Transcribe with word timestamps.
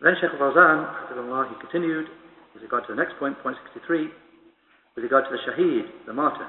Then 0.00 0.14
Sheikh 0.20 0.30
Fawzan, 0.38 1.50
he 1.50 1.56
continued 1.60 2.06
with 2.54 2.62
regard 2.62 2.86
to 2.86 2.94
the 2.94 3.00
next 3.02 3.18
point, 3.18 3.34
point 3.42 3.56
63, 3.74 4.06
with 4.94 5.02
regard 5.02 5.24
to 5.24 5.30
the 5.30 5.38
shaheed, 5.42 6.06
the 6.06 6.12
martyr. 6.12 6.46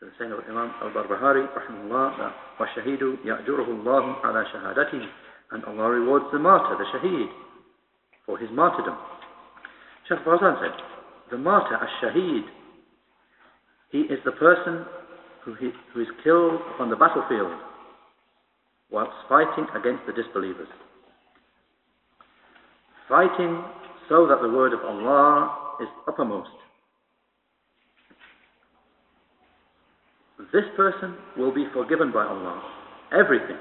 So 0.00 0.06
the 0.06 0.12
saying 0.18 0.32
of 0.32 0.40
Imam 0.50 0.74
al-Barbahari, 0.82 1.46
rahimahullah, 1.46 2.18
that 2.18 2.34
وَالشَّهِيدُ 2.58 3.24
يَأْجُرُهُ 3.24 3.68
اللَّهُ 3.70 4.22
عَلَى 4.22 4.44
شَهَادَتِهِ 4.52 5.06
And 5.52 5.64
Allah 5.64 5.90
rewards 5.90 6.26
the 6.32 6.40
martyr, 6.40 6.76
the 6.76 6.98
shaheed, 6.98 7.28
for 8.26 8.36
his 8.36 8.50
martyrdom. 8.50 8.98
Sheikh 10.08 10.18
Fawzan 10.26 10.60
said, 10.60 10.72
the 11.30 11.38
martyr, 11.38 11.76
as-shaheed, 11.76 12.42
he 13.90 14.00
is 14.00 14.18
the 14.24 14.32
person 14.32 14.84
who, 15.44 15.54
he, 15.54 15.70
who 15.94 16.00
is 16.00 16.08
killed 16.24 16.60
on 16.80 16.90
the 16.90 16.96
battlefield 16.96 17.52
whilst 18.92 19.12
fighting 19.28 19.66
against 19.74 20.04
the 20.06 20.12
disbelievers. 20.12 20.68
Fighting 23.08 23.64
so 24.08 24.26
that 24.28 24.40
the 24.42 24.48
word 24.48 24.72
of 24.74 24.80
Allah 24.84 25.76
is 25.80 25.88
uppermost. 26.06 26.50
This 30.52 30.64
person 30.76 31.16
will 31.36 31.54
be 31.54 31.64
forgiven 31.72 32.12
by 32.12 32.24
Allah. 32.24 32.62
Everything. 33.12 33.56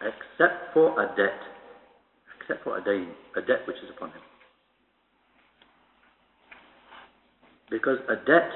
Except 0.00 0.74
for 0.74 1.00
a 1.00 1.06
debt. 1.16 1.38
Except 2.40 2.64
for 2.64 2.78
a 2.78 2.80
a 2.80 3.40
debt 3.40 3.66
which 3.66 3.76
is 3.76 3.90
upon 3.96 4.10
him. 4.10 4.20
Because 7.70 7.98
a 8.08 8.16
debt 8.26 8.50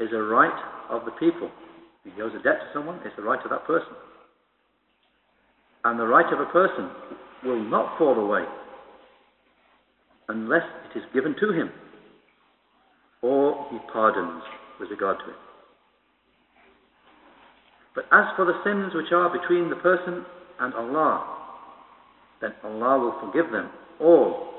is 0.00 0.08
a 0.12 0.22
right 0.22 0.64
of 0.90 1.04
the 1.04 1.12
people. 1.12 1.50
He 2.14 2.22
owes 2.22 2.32
a 2.38 2.42
debt 2.42 2.60
to 2.60 2.68
someone, 2.72 3.00
it's 3.04 3.16
the 3.16 3.22
right 3.22 3.42
of 3.42 3.50
that 3.50 3.66
person. 3.66 3.92
And 5.84 5.98
the 5.98 6.06
right 6.06 6.32
of 6.32 6.40
a 6.40 6.50
person 6.52 6.90
will 7.44 7.62
not 7.62 7.98
fall 7.98 8.18
away 8.18 8.44
unless 10.28 10.62
it 10.90 10.98
is 10.98 11.04
given 11.12 11.34
to 11.40 11.52
him 11.52 11.70
or 13.22 13.66
he 13.70 13.78
pardons 13.92 14.42
with 14.80 14.90
regard 14.90 15.18
to 15.18 15.30
it. 15.30 15.36
But 17.94 18.04
as 18.12 18.26
for 18.36 18.44
the 18.44 18.60
sins 18.62 18.92
which 18.94 19.12
are 19.12 19.30
between 19.30 19.70
the 19.70 19.76
person 19.76 20.24
and 20.60 20.74
Allah, 20.74 21.36
then 22.40 22.52
Allah 22.62 22.98
will 22.98 23.16
forgive 23.26 23.50
them 23.50 23.70
all 24.00 24.52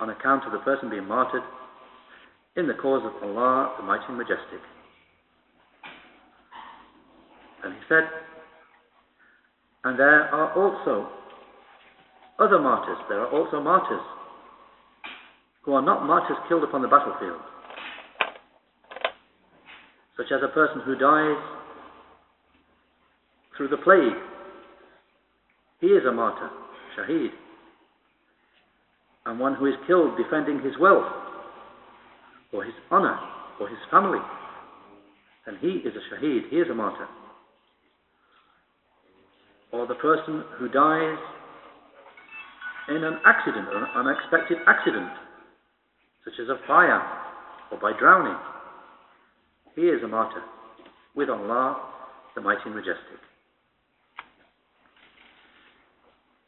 on 0.00 0.10
account 0.10 0.44
of 0.46 0.52
the 0.52 0.58
person 0.58 0.90
being 0.90 1.06
martyred 1.06 1.42
in 2.56 2.66
the 2.66 2.74
cause 2.74 3.02
of 3.04 3.22
Allah, 3.22 3.74
the 3.78 3.84
Mighty 3.84 4.04
and 4.08 4.16
Majestic. 4.16 4.60
He 7.72 7.80
said, 7.88 8.04
and 9.84 9.98
there 9.98 10.24
are 10.34 10.52
also 10.54 11.08
other 12.38 12.58
martyrs. 12.58 12.98
There 13.08 13.20
are 13.20 13.30
also 13.30 13.60
martyrs 13.60 14.00
who 15.62 15.72
are 15.74 15.82
not 15.82 16.06
martyrs 16.06 16.38
killed 16.48 16.64
upon 16.64 16.82
the 16.82 16.88
battlefield, 16.88 17.40
such 20.16 20.26
as 20.32 20.40
a 20.42 20.48
person 20.48 20.80
who 20.84 20.96
dies 20.96 21.36
through 23.56 23.68
the 23.68 23.76
plague. 23.78 24.14
He 25.80 25.88
is 25.88 26.04
a 26.06 26.12
martyr, 26.12 26.50
shaheed, 26.98 27.30
and 29.26 29.40
one 29.40 29.54
who 29.54 29.66
is 29.66 29.74
killed 29.86 30.16
defending 30.16 30.60
his 30.60 30.74
wealth 30.80 31.12
or 32.52 32.64
his 32.64 32.74
honor 32.90 33.18
or 33.60 33.68
his 33.68 33.78
family. 33.90 34.20
And 35.46 35.58
he 35.58 35.68
is 35.88 35.94
a 35.94 36.14
shaheed, 36.14 36.48
he 36.50 36.56
is 36.56 36.68
a 36.70 36.74
martyr. 36.74 37.06
Or 39.76 39.86
the 39.86 39.94
person 39.96 40.42
who 40.58 40.70
dies 40.70 41.18
in 42.88 43.04
an 43.04 43.18
accident, 43.26 43.68
an 43.74 43.84
unexpected 43.94 44.56
accident, 44.66 45.10
such 46.24 46.32
as 46.40 46.48
a 46.48 46.56
fire 46.66 47.02
or 47.70 47.78
by 47.78 47.92
drowning. 47.98 48.38
He 49.74 49.82
is 49.82 50.02
a 50.02 50.08
martyr 50.08 50.40
with 51.14 51.28
Allah, 51.28 51.76
the 52.34 52.40
Mighty 52.40 52.62
and 52.64 52.74
Majestic. 52.74 53.20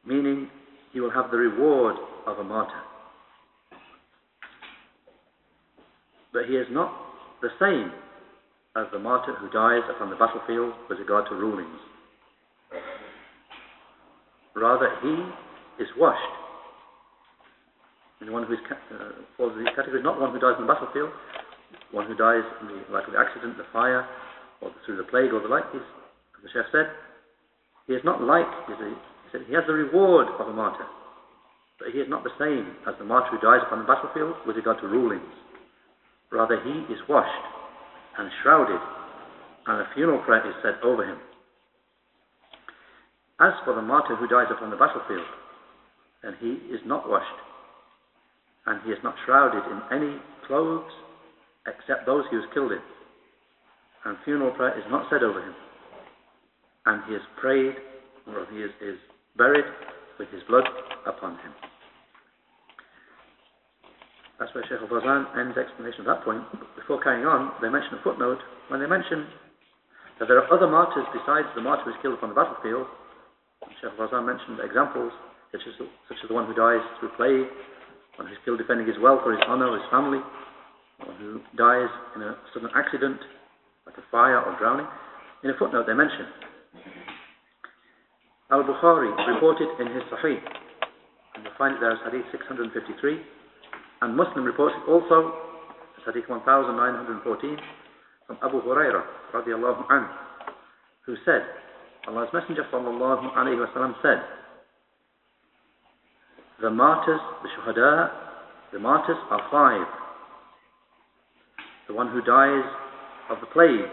Meaning, 0.06 0.49
he 0.95 1.00
will 1.00 1.10
have 1.10 1.31
the 1.31 1.37
reward 1.37 1.97
of 2.27 2.39
a 2.39 2.45
martyr. 2.45 2.81
But 6.33 6.47
he 6.47 6.56
is 6.56 6.66
not 6.71 6.91
the 7.43 7.50
same 7.60 7.93
as 8.75 8.87
the 8.91 8.99
martyr 8.99 9.34
who 9.34 9.50
dies 9.50 9.83
upon 9.95 10.09
the 10.09 10.16
battlefield 10.16 10.72
with 10.89 10.99
regard 10.99 11.27
to 11.28 11.34
rulings. 11.34 11.78
Rather, 14.54 14.88
he 15.03 15.14
is 15.82 15.88
washed. 15.97 16.34
And 18.20 18.32
one 18.32 18.44
who 18.44 18.54
is, 18.54 18.62
uh, 18.69 19.22
falls 19.36 19.53
in 19.54 19.64
these 19.64 19.75
categories, 19.76 20.03
not 20.03 20.20
one 20.20 20.32
who 20.32 20.41
dies 20.41 20.59
on 20.59 20.66
the 20.66 20.72
battlefield, 20.72 21.10
one 21.92 22.06
who 22.06 22.16
dies 22.19 22.42
in 22.60 22.66
the 22.66 22.78
like 22.91 23.06
of 23.06 23.14
the 23.14 23.20
accident, 23.20 23.56
the 23.56 23.69
fire, 23.72 24.03
or 24.60 24.75
through 24.84 24.97
the 24.97 25.06
plague 25.06 25.32
or 25.32 25.41
the 25.41 25.48
like, 25.48 25.64
is, 25.70 25.86
as 26.36 26.42
the 26.42 26.50
Sheikh 26.50 26.66
said, 26.72 26.91
he 27.86 27.94
is 27.94 28.03
not 28.04 28.20
like, 28.20 28.48
he 28.66 28.75
said, 29.32 29.47
he 29.47 29.54
has 29.54 29.64
the 29.66 29.72
reward 29.72 30.26
of 30.41 30.48
a 30.48 30.53
martyr, 30.53 30.84
but 31.78 31.88
he 31.94 32.00
is 32.03 32.09
not 32.10 32.25
the 32.25 32.34
same 32.38 32.75
as 32.91 32.94
the 32.98 33.04
martyr 33.06 33.30
who 33.30 33.41
dies 33.41 33.62
upon 33.65 33.80
the 33.80 33.88
battlefield 33.88 34.34
with 34.47 34.56
regard 34.56 34.80
to 34.82 34.88
rulings. 34.88 35.22
Rather, 36.30 36.60
he 36.60 36.92
is 36.92 37.00
washed 37.09 37.44
and 38.19 38.28
shrouded, 38.42 38.80
and 39.69 39.80
a 39.80 39.86
funeral 39.94 40.20
prayer 40.25 40.42
is 40.42 40.54
said 40.62 40.75
over 40.82 41.06
him. 41.06 41.16
As 43.41 43.54
for 43.65 43.75
the 43.75 43.82
martyr 43.82 44.16
who 44.16 44.26
dies 44.26 44.50
upon 44.50 44.71
the 44.71 44.76
battlefield, 44.76 45.26
then 46.22 46.34
he 46.41 46.59
is 46.75 46.81
not 46.84 47.09
washed, 47.09 47.38
and 48.66 48.82
he 48.82 48.91
is 48.91 48.99
not 49.04 49.15
shrouded 49.25 49.62
in 49.71 49.78
any 49.94 50.19
clothes 50.47 50.91
except 51.66 52.06
those 52.06 52.25
he 52.31 52.37
was 52.37 52.47
killed 52.53 52.72
in, 52.72 52.82
and 54.06 54.19
funeral 54.25 54.50
prayer 54.50 54.77
is 54.77 54.84
not 54.91 55.06
said 55.09 55.22
over 55.22 55.38
him, 55.38 55.54
and 56.87 57.03
he 57.06 57.15
is 57.15 57.22
prayed, 57.41 57.75
or 58.27 58.47
he 58.50 58.59
is, 58.59 58.71
is 58.82 58.98
buried 59.37 59.65
with 60.19 60.28
his 60.31 60.43
blood 60.48 60.66
upon 61.06 61.38
him. 61.38 61.54
That's 64.41 64.54
where 64.54 64.65
Sheikh 64.66 64.82
al-Fawzan 64.82 65.38
ends 65.38 65.59
explanation 65.59 66.00
of 66.03 66.06
that 66.06 66.25
point. 66.25 66.43
Before 66.75 67.03
carrying 67.03 67.27
on, 67.27 67.54
they 67.62 67.69
mention 67.69 67.98
a 67.98 68.03
footnote 68.03 68.38
when 68.66 68.81
they 68.81 68.87
mention 68.87 69.27
that 70.19 70.27
there 70.27 70.38
are 70.43 70.50
other 70.50 70.66
martyrs 70.66 71.06
besides 71.15 71.47
the 71.54 71.62
martyr 71.62 71.84
who 71.87 71.91
is 71.91 71.97
killed 72.03 72.15
upon 72.15 72.31
the 72.31 72.38
battlefield 72.38 72.87
Sheikh 73.81 73.94
Fawzan 73.94 74.27
mentioned 74.27 74.59
examples 74.62 75.12
such 75.53 75.62
as, 75.66 75.75
such 75.78 76.19
as 76.22 76.28
the 76.28 76.34
one 76.34 76.47
who 76.47 76.55
dies 76.55 76.83
through 76.99 77.15
plague, 77.16 77.47
one 78.16 78.27
who's 78.27 78.39
killed 78.44 78.59
defending 78.59 78.87
his 78.87 78.99
wealth 78.99 79.22
or 79.25 79.33
his 79.33 79.43
honor 79.47 79.71
or 79.71 79.78
his 79.78 79.89
family, 79.91 80.19
one 81.06 81.16
who 81.22 81.41
dies 81.56 81.89
in 82.16 82.22
a 82.22 82.37
sudden 82.53 82.69
accident, 82.75 83.19
like 83.87 83.97
a 83.97 84.05
fire 84.11 84.43
or 84.43 84.59
drowning. 84.59 84.87
In 85.44 85.50
a 85.50 85.56
footnote, 85.56 85.87
they 85.87 85.94
mention 85.94 86.27
Al 88.50 88.65
Bukhari 88.65 89.12
reported 89.31 89.69
in 89.78 89.87
his 89.95 90.03
Sahih, 90.10 90.43
and 91.37 91.45
you'll 91.45 91.55
find 91.56 91.77
it 91.77 91.81
there 91.81 91.93
as 91.93 91.99
Hadith 92.05 92.27
653, 92.33 92.75
and 94.03 94.16
Muslim 94.16 94.45
reports 94.45 94.75
it 94.75 94.91
also 94.91 95.37
as 95.97 96.03
Hadith 96.05 96.28
1914 96.28 97.56
from 98.27 98.37
Abu 98.43 98.60
Hurairah 98.62 99.05
radiallahu 99.33 99.87
anhu, 99.87 100.10
who 101.06 101.15
said, 101.25 101.47
Allah's 102.09 102.31
Messenger 102.33 102.65
sallallahu 102.73 103.37
alayhi 103.37 103.95
said, 104.01 104.23
the 106.63 106.71
martyrs, 106.71 107.21
the 107.43 107.49
shuhada, 107.51 108.11
the 108.73 108.79
martyrs 108.79 109.19
are 109.31 109.43
five. 109.51 109.87
The 111.87 111.93
one 111.93 112.11
who 112.11 112.23
dies 112.23 112.65
of 113.29 113.41
the 113.41 113.47
plague, 113.49 113.91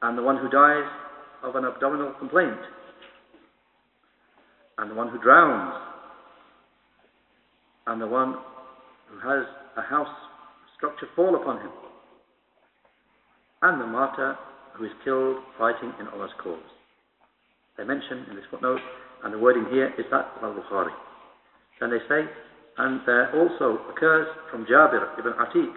and 0.00 0.16
the 0.16 0.22
one 0.22 0.38
who 0.38 0.48
dies 0.48 0.88
of 1.44 1.56
an 1.56 1.66
abdominal 1.66 2.14
complaint, 2.18 2.60
and 4.78 4.90
the 4.90 4.94
one 4.94 5.10
who 5.10 5.18
drowns, 5.18 5.74
and 7.86 8.00
the 8.00 8.06
one 8.06 8.34
who 9.10 9.28
has 9.28 9.44
a 9.76 9.82
house 9.82 10.08
structure 10.74 11.06
fall 11.14 11.36
upon 11.36 11.60
him, 11.60 11.70
and 13.60 13.78
the 13.78 13.86
martyr 13.86 14.38
who 14.78 14.84
is 14.86 14.92
killed 15.04 15.36
fighting 15.58 15.92
in 16.00 16.06
Allah's 16.08 16.30
cause. 16.42 16.62
They 17.76 17.84
mention 17.84 18.26
in 18.30 18.36
this 18.36 18.46
footnote, 18.50 18.80
and 19.24 19.34
the 19.34 19.38
wording 19.38 19.66
here 19.70 19.92
is 19.98 20.06
that 20.10 20.30
of 20.38 20.44
Al-Bukhari. 20.44 20.94
Then 21.80 21.90
they 21.90 22.02
say, 22.08 22.22
and 22.78 23.00
there 23.06 23.34
also 23.34 23.82
occurs 23.90 24.26
from 24.50 24.64
Jabir 24.66 25.18
ibn 25.18 25.32
Atiq, 25.34 25.74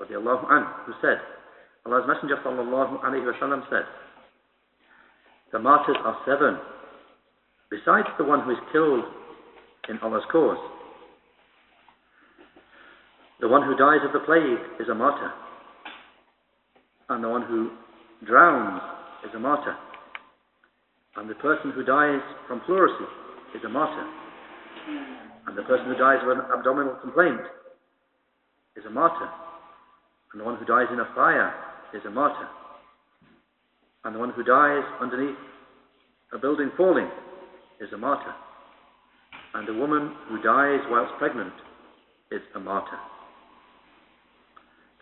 radiallahu 0.00 0.48
anhu, 0.52 0.86
who 0.86 0.92
said, 1.00 1.18
Allah's 1.86 2.04
Messenger 2.06 2.36
sallallahu 2.44 3.02
alayhi 3.02 3.24
wa 3.24 3.62
said, 3.70 3.84
the 5.52 5.58
martyrs 5.58 5.96
are 6.04 6.16
seven, 6.26 6.58
besides 7.70 8.08
the 8.18 8.24
one 8.24 8.40
who 8.40 8.52
is 8.52 8.58
killed 8.72 9.04
in 9.88 9.98
Allah's 10.02 10.24
cause. 10.30 10.56
The 13.40 13.48
one 13.48 13.66
who 13.66 13.76
dies 13.76 14.00
of 14.06 14.12
the 14.12 14.24
plague 14.24 14.80
is 14.80 14.88
a 14.88 14.94
martyr, 14.94 15.30
and 17.08 17.22
the 17.22 17.28
one 17.28 17.42
who 17.42 17.70
drowns 18.26 18.80
is 19.26 19.34
a 19.34 19.38
martyr. 19.38 19.76
And 21.16 21.28
the 21.28 21.34
person 21.36 21.72
who 21.72 21.84
dies 21.84 22.20
from 22.48 22.60
pleurisy 22.60 23.04
is 23.54 23.62
a 23.64 23.68
martyr. 23.68 24.06
And 25.46 25.58
the 25.58 25.62
person 25.62 25.86
who 25.86 25.96
dies 25.96 26.18
of 26.22 26.28
an 26.30 26.44
abdominal 26.56 26.96
complaint 27.02 27.40
is 28.76 28.84
a 28.86 28.90
martyr. 28.90 29.28
And 30.32 30.40
the 30.40 30.44
one 30.44 30.56
who 30.56 30.64
dies 30.64 30.86
in 30.92 31.00
a 31.00 31.08
fire 31.14 31.52
is 31.94 32.02
a 32.06 32.10
martyr. 32.10 32.48
And 34.04 34.14
the 34.14 34.18
one 34.18 34.30
who 34.30 34.42
dies 34.42 34.82
underneath 35.00 35.36
a 36.32 36.38
building 36.38 36.70
falling 36.76 37.10
is 37.80 37.92
a 37.92 37.98
martyr. 37.98 38.32
And 39.54 39.68
the 39.68 39.74
woman 39.74 40.14
who 40.28 40.40
dies 40.40 40.80
whilst 40.88 41.12
pregnant 41.18 41.52
is 42.30 42.40
a 42.54 42.60
martyr. 42.60 42.98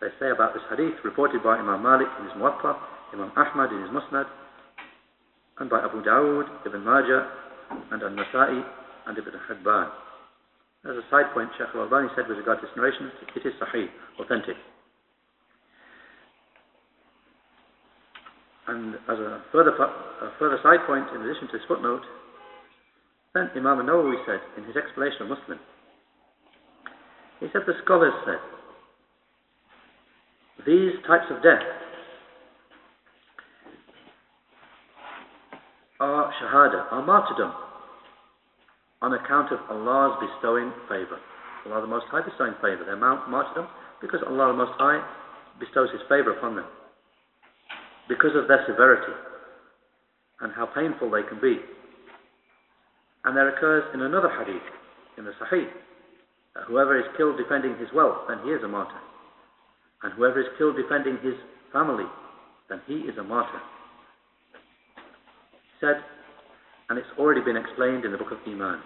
They 0.01 0.07
say 0.19 0.31
about 0.31 0.53
this 0.53 0.63
hadith, 0.69 0.97
reported 1.05 1.43
by 1.43 1.57
Imam 1.57 1.83
Malik 1.83 2.07
in 2.19 2.25
his 2.25 2.33
Muwatta, 2.33 2.75
Imam 3.13 3.31
Ahmad 3.35 3.71
in 3.71 3.81
his 3.81 3.91
Musnad, 3.91 4.25
and 5.59 5.69
by 5.69 5.79
Abu 5.83 6.01
Dawud, 6.03 6.47
Ibn 6.65 6.83
Majah, 6.83 7.29
and 7.91 8.01
An-Nasa'i, 8.01 8.63
and 9.07 9.17
Ibn 9.17 9.33
Hibban. 9.49 9.89
As 10.83 10.97
a 10.97 11.05
side 11.11 11.33
point, 11.33 11.49
Sheikh 11.57 11.67
al-Albani 11.75 12.09
said 12.15 12.27
with 12.27 12.37
regard 12.37 12.59
to 12.61 12.65
this 12.65 12.75
narration, 12.75 13.11
it 13.35 13.45
is 13.45 13.53
sahih, 13.61 13.85
authentic. 14.19 14.55
And 18.67 18.95
as 18.95 19.19
a 19.19 19.43
further, 19.51 19.71
a 19.71 20.31
further 20.39 20.57
side 20.63 20.79
point, 20.87 21.05
in 21.13 21.21
addition 21.21 21.47
to 21.47 21.57
this 21.57 21.67
footnote, 21.67 22.01
then 23.33 23.49
Imam 23.55 23.85
Nawawi 23.85 24.15
said 24.25 24.39
in 24.57 24.63
his 24.63 24.75
explanation 24.75 25.23
of 25.23 25.29
Muslim, 25.29 25.59
he 27.39 27.47
said 27.53 27.61
the 27.67 27.73
scholars 27.83 28.13
said, 28.25 28.39
these 30.65 30.93
types 31.07 31.25
of 31.29 31.41
death 31.41 31.61
are 36.01 36.33
shahada, 36.41 36.91
are 36.91 37.05
martyrdom, 37.05 37.53
on 39.01 39.13
account 39.13 39.53
of 39.53 39.59
Allah's 39.69 40.17
bestowing 40.17 40.73
favour. 40.89 41.21
Allah 41.65 41.81
the 41.81 41.87
Most 41.87 42.05
High 42.09 42.25
bestowing 42.25 42.53
favour. 42.57 42.83
They're 42.85 42.97
martyrdom 42.97 43.67
because 44.01 44.19
Allah 44.25 44.49
the 44.49 44.57
Most 44.57 44.73
High 44.77 44.97
bestows 45.59 45.89
His 45.93 46.01
favour 46.09 46.33
upon 46.33 46.55
them. 46.55 46.65
Because 48.09 48.33
of 48.35 48.47
their 48.47 48.65
severity 48.67 49.13
and 50.41 50.51
how 50.53 50.65
painful 50.65 51.11
they 51.11 51.21
can 51.21 51.39
be. 51.39 51.61
And 53.23 53.37
there 53.37 53.49
occurs 53.55 53.85
in 53.93 54.01
another 54.01 54.29
hadith, 54.29 54.65
in 55.17 55.25
the 55.25 55.31
Sahih, 55.37 55.69
that 56.55 56.65
whoever 56.67 56.97
is 56.97 57.05
killed 57.15 57.37
defending 57.37 57.77
his 57.77 57.87
wealth, 57.93 58.25
then 58.27 58.39
he 58.43 58.49
is 58.49 58.63
a 58.63 58.67
martyr. 58.67 58.97
And 60.01 60.13
whoever 60.13 60.41
is 60.41 60.49
killed 60.57 60.75
defending 60.75 61.17
his 61.21 61.37
family, 61.71 62.09
then 62.69 62.81
he 62.87 63.05
is 63.05 63.17
a 63.19 63.23
martyr. 63.23 63.61
Said, 65.81 65.97
and 66.89 66.99
it's 66.99 67.09
already 67.17 67.41
been 67.41 67.57
explained 67.57 68.05
in 68.05 68.11
the 68.11 68.17
book 68.17 68.31
of 68.31 68.37
Iman. 68.45 68.79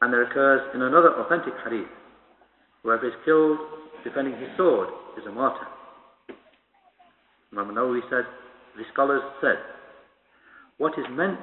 And 0.00 0.12
there 0.12 0.24
occurs 0.24 0.62
in 0.74 0.80
another 0.80 1.12
authentic 1.20 1.52
hadith, 1.62 1.88
whoever 2.82 3.06
is 3.06 3.14
killed 3.24 3.58
defending 4.02 4.34
his 4.40 4.48
sword 4.56 4.88
is 5.18 5.26
a 5.26 5.32
martyr. 5.32 5.66
Imam 7.52 7.74
Nawawi 7.74 8.00
said, 8.08 8.24
the 8.76 8.84
scholars 8.92 9.22
said, 9.40 9.56
what 10.78 10.92
is 10.98 11.04
meant 11.10 11.38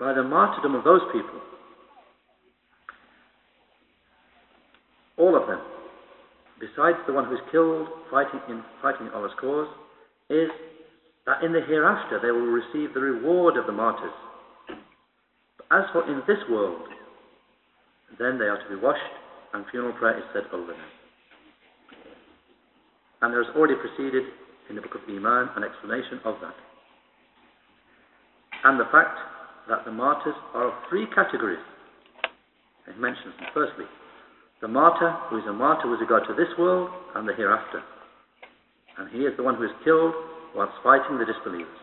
by 0.00 0.12
the 0.12 0.22
martyrdom 0.22 0.74
of 0.74 0.84
those 0.84 1.02
people, 1.12 1.40
all 5.18 5.40
of 5.40 5.46
them, 5.46 5.60
besides 6.58 6.98
the 7.06 7.12
one 7.12 7.26
who 7.26 7.34
is 7.34 7.40
killed 7.52 7.86
fighting 8.10 8.40
in 8.48 8.62
fighting 8.82 9.08
Allah's 9.14 9.32
cause, 9.40 9.68
is 10.30 10.48
that 11.26 11.42
in 11.42 11.52
the 11.52 11.60
hereafter 11.66 12.20
they 12.20 12.30
will 12.30 12.52
receive 12.52 12.94
the 12.94 13.00
reward 13.00 13.56
of 13.56 13.66
the 13.66 13.72
martyrs. 13.72 14.12
But 15.56 15.66
as 15.70 15.84
for 15.92 16.04
in 16.10 16.22
this 16.26 16.40
world, 16.50 16.82
then 18.18 18.38
they 18.38 18.44
are 18.46 18.62
to 18.62 18.68
be 18.68 18.80
washed, 18.80 19.00
and 19.54 19.64
funeral 19.70 19.94
prayer 19.94 20.18
is 20.18 20.24
said 20.32 20.44
over 20.52 20.72
them. 20.72 20.90
And 23.22 23.32
there 23.32 23.42
has 23.42 23.56
already 23.56 23.74
preceded 23.74 24.24
in 24.68 24.76
the 24.76 24.82
book 24.82 24.94
of 24.94 25.00
Iman 25.08 25.50
an 25.56 25.64
explanation 25.64 26.20
of 26.24 26.36
that. 26.42 26.54
And 28.64 28.78
the 28.78 28.88
fact 28.92 29.18
that 29.68 29.84
the 29.84 29.92
martyrs 29.92 30.34
are 30.52 30.68
of 30.68 30.74
three 30.88 31.06
categories. 31.14 31.62
It 32.86 32.98
mentions 32.98 33.32
them. 33.40 33.48
Firstly, 33.54 33.86
the 34.60 34.68
martyr 34.68 35.16
who 35.30 35.38
is 35.38 35.44
a 35.48 35.52
martyr 35.52 35.88
with 35.88 36.00
regard 36.00 36.24
to 36.28 36.34
this 36.34 36.52
world 36.58 36.90
and 37.14 37.28
the 37.28 37.32
hereafter. 37.32 37.82
And 38.98 39.10
he 39.10 39.24
is 39.24 39.32
the 39.36 39.42
one 39.42 39.56
who 39.56 39.64
is 39.64 39.70
killed 39.84 40.12
whilst 40.54 40.72
fighting 40.82 41.18
the 41.18 41.26
disbelievers. 41.26 41.78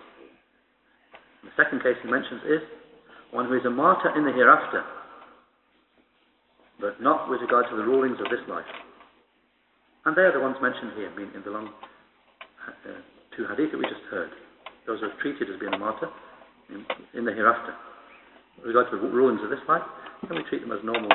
The 1.44 1.53
second 1.57 1.83
case 1.83 1.97
he 2.03 2.09
mentions 2.09 2.41
is 2.47 2.62
one 3.31 3.47
who 3.47 3.56
is 3.57 3.65
a 3.65 3.69
martyr 3.69 4.15
in 4.18 4.25
the 4.25 4.31
hereafter, 4.31 4.83
but 6.79 7.01
not 7.01 7.29
with 7.29 7.41
regard 7.41 7.65
to 7.69 7.75
the 7.75 7.83
rulings 7.83 8.18
of 8.19 8.29
this 8.29 8.44
life. 8.47 8.68
And 10.06 10.15
they 10.15 10.21
are 10.21 10.33
the 10.33 10.39
ones 10.39 10.57
mentioned 10.62 10.94
here, 10.95 11.12
mean 11.15 11.29
in 11.35 11.44
the 11.44 11.51
long 11.51 11.69
uh, 12.68 13.00
two 13.38 13.45
hadith 13.50 13.71
that 13.71 13.77
we 13.77 13.85
just 13.85 14.06
heard. 14.09 14.29
Those 14.88 15.00
who 15.00 15.07
are 15.07 15.21
treated 15.21 15.50
as 15.50 15.59
being 15.59 15.74
a 15.74 15.77
martyr 15.77 16.09
in, 16.69 16.85
in 17.13 17.25
the 17.25 17.31
hereafter. 17.31 17.74
With 18.57 18.74
regard 18.74 18.89
to 18.91 18.97
the 18.97 19.07
rulings 19.07 19.41
of 19.44 19.50
this 19.50 19.62
life, 19.67 19.85
then 20.27 20.38
we 20.38 20.44
treat 20.50 20.62
them 20.62 20.71
as 20.71 20.83
normal 20.83 21.09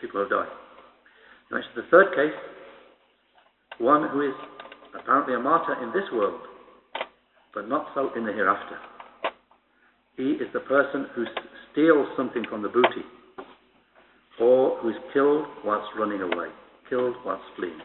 people 0.00 0.20
who 0.20 0.28
have 0.28 0.30
died. 0.30 0.52
Next, 1.50 1.68
the 1.74 1.82
third 1.90 2.14
case, 2.14 2.36
one 3.78 4.08
who 4.10 4.22
is 4.22 4.34
apparently 5.00 5.34
a 5.34 5.38
martyr 5.38 5.82
in 5.82 5.92
this 5.92 6.08
world, 6.12 6.40
but 7.54 7.68
not 7.68 7.86
so 7.94 8.10
in 8.16 8.24
the 8.24 8.32
hereafter. 8.32 8.76
He 10.16 10.32
is 10.40 10.48
the 10.52 10.60
person 10.60 11.06
who 11.14 11.24
steals 11.72 12.08
something 12.16 12.44
from 12.48 12.62
the 12.62 12.68
booty, 12.68 13.04
or 14.40 14.78
who 14.80 14.90
is 14.90 14.96
killed 15.12 15.46
whilst 15.64 15.88
running 15.98 16.20
away, 16.20 16.48
killed 16.88 17.14
whilst 17.24 17.44
fleeing. 17.56 17.80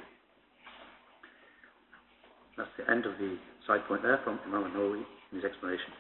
That's 2.58 2.72
the 2.78 2.90
end 2.92 3.06
of 3.06 3.18
the 3.18 3.38
side 3.68 3.82
point 3.88 4.04
there 4.04 4.20
from 4.24 4.40
Imam 4.48 4.72
Nawawi 4.72 5.04
in 5.32 5.36
his 5.40 5.46
explanation. 5.46 5.92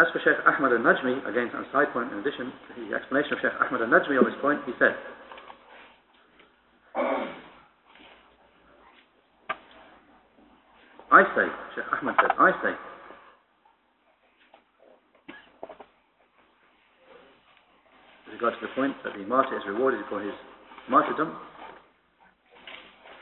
As 0.00 0.06
for 0.12 0.18
Sheikh 0.24 0.40
Ahmad 0.48 0.72
al-Najmi, 0.72 1.28
again 1.28 1.52
a 1.52 1.62
side 1.70 1.92
point 1.92 2.10
in 2.12 2.18
addition 2.18 2.48
to 2.48 2.70
the 2.88 2.96
explanation 2.96 3.34
of 3.34 3.38
Sheikh 3.44 3.54
Ahmad 3.60 3.82
al-Najmi 3.82 4.18
on 4.18 4.24
this 4.24 4.40
point, 4.40 4.60
he 4.66 4.72
said, 4.78 4.96
Sheikh 11.34 11.88
Ahmad 11.88 12.14
said, 12.20 12.30
I 12.38 12.50
say, 12.62 12.74
with 18.26 18.34
regard 18.34 18.52
to 18.60 18.60
the 18.60 18.72
point 18.76 18.92
that 19.04 19.16
the 19.16 19.24
martyr 19.24 19.56
is 19.56 19.62
rewarded 19.66 20.00
for 20.10 20.20
his 20.20 20.34
martyrdom, 20.90 21.34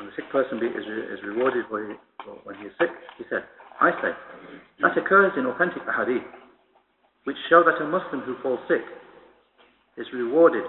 and 0.01 0.09
the 0.09 0.13
sick 0.17 0.27
person 0.33 0.59
is, 0.59 1.19
is 1.19 1.25
rewarded 1.25 1.67
for, 1.69 1.87
for 2.25 2.35
when 2.43 2.57
he 2.57 2.67
is 2.67 2.73
sick, 2.81 2.91
he 3.19 3.25
said, 3.31 3.45
I 3.81 3.93
say, 4.03 4.11
that 4.83 4.99
occurs 4.99 5.33
in 5.39 5.47
authentic 5.47 5.83
ahadith, 5.87 6.27
which 7.25 7.37
show 7.49 7.63
that 7.63 7.81
a 7.81 7.87
Muslim 7.87 8.23
who 8.23 8.35
falls 8.43 8.59
sick 8.67 8.83
is 9.97 10.07
rewarded 10.13 10.65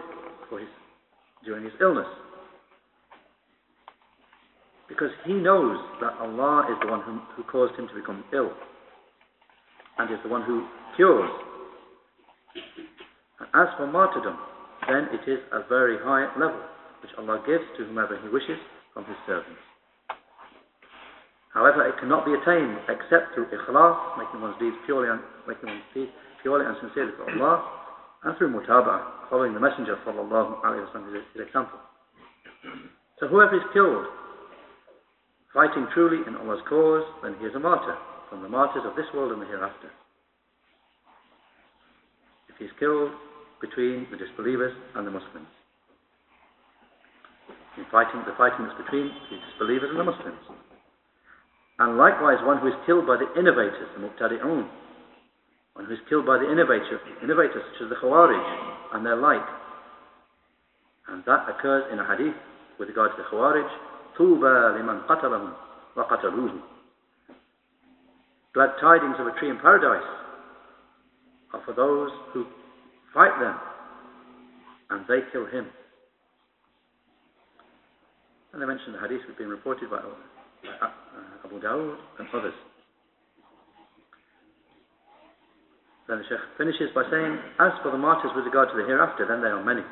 for 0.48 0.60
his, 0.60 0.70
during 1.44 1.64
his 1.64 1.74
illness. 1.82 2.08
Because 5.02 5.18
he 5.26 5.34
knows 5.34 5.82
that 5.98 6.14
Allah 6.22 6.70
is 6.70 6.78
the 6.78 6.86
one 6.86 7.02
who, 7.02 7.42
caused 7.50 7.74
him 7.74 7.90
to 7.90 7.96
become 7.98 8.22
ill, 8.38 8.54
and 9.98 10.06
is 10.14 10.22
the 10.22 10.30
one 10.30 10.46
who 10.46 10.62
cures. 10.94 11.34
And 13.42 13.50
as 13.50 13.66
for 13.82 13.90
martyrdom, 13.90 14.38
then 14.86 15.10
it 15.10 15.26
is 15.26 15.42
a 15.58 15.66
very 15.66 15.98
high 15.98 16.30
level, 16.38 16.62
which 17.02 17.10
Allah 17.18 17.42
gives 17.50 17.66
to 17.82 17.90
whomever 17.90 18.14
He 18.22 18.30
wishes 18.30 18.62
from 18.94 19.10
His 19.10 19.18
servants. 19.26 19.58
However, 21.50 21.82
it 21.90 21.98
cannot 21.98 22.22
be 22.22 22.38
attained 22.38 22.78
except 22.86 23.34
through 23.34 23.50
ikhlas, 23.50 24.22
making 24.22 24.38
one's 24.38 24.62
deeds 24.62 24.78
purely 24.86 25.10
and 25.10 25.18
making 25.50 25.66
one's 25.66 25.90
deeds 25.98 26.14
purely 26.46 26.70
and 26.70 26.78
sincerely 26.78 27.18
for 27.18 27.26
Allah, 27.26 27.58
and 28.22 28.38
through 28.38 28.54
mutaba'ah, 28.54 29.34
following 29.34 29.58
the 29.58 29.60
Messenger 29.66 29.98
sallallahu 30.06 30.62
alayhi 30.62 30.86
wa 30.94 31.10
his, 31.10 31.26
his 31.34 31.42
example. 31.50 31.82
So 33.18 33.26
whoever 33.26 33.58
is 33.58 33.66
killed 33.74 34.21
fighting 35.54 35.88
truly 35.94 36.24
in 36.28 36.36
Allah's 36.36 36.64
cause, 36.68 37.04
then 37.24 37.36
he 37.40 37.46
is 37.46 37.56
a 37.56 37.60
martyr, 37.60 37.96
from 38.30 38.42
the 38.42 38.50
martyrs 38.50 38.84
of 38.86 38.96
this 38.96 39.06
world 39.14 39.32
and 39.32 39.42
the 39.42 39.46
hereafter. 39.46 39.92
If 42.50 42.56
he 42.58 42.66
is 42.66 42.72
killed 42.80 43.12
between 43.62 44.08
the 44.10 44.18
disbelievers 44.18 44.74
and 44.96 45.06
the 45.06 45.12
Muslims. 45.12 45.48
In 47.78 47.86
fighting, 47.92 48.24
the 48.26 48.36
fighting 48.36 48.66
is 48.66 48.76
between 48.76 49.12
the 49.30 49.38
disbelievers 49.52 49.92
and 49.92 50.00
the 50.00 50.08
Muslims. 50.08 50.44
And 51.80 51.98
likewise, 51.98 52.38
one 52.44 52.60
who 52.60 52.68
is 52.68 52.78
killed 52.86 53.08
by 53.08 53.18
the 53.18 53.30
innovators, 53.40 53.88
the 53.96 54.02
Mubtadi'un, 54.04 54.68
one 55.74 55.86
who 55.86 55.94
is 55.94 56.04
killed 56.10 56.26
by 56.26 56.38
the 56.38 56.52
innovator, 56.52 57.00
innovators 57.24 57.64
such 57.74 57.84
as 57.84 57.90
the 57.90 57.96
Khawarij 57.96 58.94
and 58.94 59.06
their 59.06 59.16
like. 59.16 59.48
And 61.08 61.24
that 61.26 61.48
occurs 61.48 61.86
in 61.92 62.00
a 62.00 62.06
hadith 62.06 62.36
with 62.78 62.90
regard 62.90 63.12
to 63.16 63.24
the 63.24 63.28
Khawarij, 63.30 63.68
طُوبَى 64.19 64.81
لِمَنْ 64.81 65.07
قَتَلَهُمْ 65.07 65.53
وَقَتَلُوهُ 65.97 66.63
glad 68.57 68.73
tidings 68.81 69.17
of 69.21 69.27
a 69.27 69.39
tree 69.39 69.51
in 69.51 69.59
paradise 69.59 70.09
are 71.53 71.61
for 71.67 71.75
those 71.75 72.09
who 72.33 72.47
fight 73.13 73.39
them 73.39 73.55
and 74.89 75.05
they 75.07 75.21
kill 75.31 75.45
him. 75.45 75.67
And 78.53 78.63
they 78.63 78.67
mentioned 78.67 78.95
the 78.95 79.01
hadith 79.01 79.29
which 79.29 79.37
has 79.37 79.37
been 79.37 79.53
reported 79.53 79.91
by 79.91 79.99
uh, 79.99 80.89
Abu 81.45 81.61
Dawud 81.61 81.97
and 82.19 82.29
others. 82.33 82.55
Then 86.09 86.19
the 86.19 86.25
Sheikh 86.25 86.41
finishes 86.57 86.89
by 86.95 87.03
saying, 87.11 87.37
As 87.61 87.73
for 87.83 87.91
the 87.93 87.99
martyrs 87.99 88.33
with 88.35 88.47
regard 88.47 88.71
to 88.71 88.77
the 88.81 88.89
hereafter, 88.89 89.27
then 89.29 89.43
they 89.43 89.49
are 89.53 89.63
many. 89.63 89.83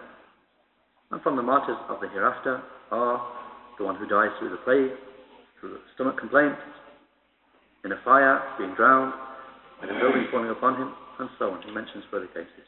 And 1.11 1.21
from 1.21 1.37
the 1.37 1.43
martyrs 1.43 1.77
of 1.91 2.01
the 2.01 2.09
hereafter 2.09 2.63
are 2.91 3.21
the 3.80 3.86
one 3.86 3.96
who 3.96 4.06
dies 4.06 4.30
through 4.38 4.52
the 4.52 4.62
plague, 4.68 4.92
through 5.60 5.72
the 5.72 5.80
stomach 5.96 6.20
complaint, 6.20 6.56
in 7.86 7.92
a 7.92 8.00
fire, 8.04 8.44
being 8.60 8.76
drowned, 8.76 9.14
in 9.82 9.90
a 9.90 10.00
building 10.00 10.28
falling 10.30 10.52
upon 10.52 10.76
him, 10.76 10.92
and 11.20 11.30
so 11.40 11.52
on. 11.52 11.62
He 11.64 11.72
mentions 11.72 12.04
further 12.12 12.28
cases. 12.28 12.68